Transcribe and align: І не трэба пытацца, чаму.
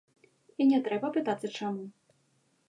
І 0.63 0.65
не 0.71 0.79
трэба 0.87 1.11
пытацца, 1.19 1.47
чаму. 1.61 1.85